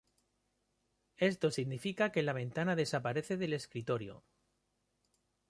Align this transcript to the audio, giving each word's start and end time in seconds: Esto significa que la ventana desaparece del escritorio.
Esto 1.29 1.51
significa 1.51 2.11
que 2.11 2.23
la 2.23 2.33
ventana 2.33 2.75
desaparece 2.75 3.37
del 3.37 3.53
escritorio. 3.53 4.23